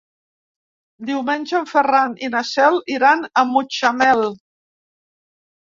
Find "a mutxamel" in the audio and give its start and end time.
3.43-4.27